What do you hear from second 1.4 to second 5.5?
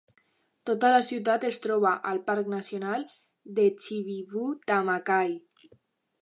es troba al Parc Nacional de Chichibu-Tama-Kai.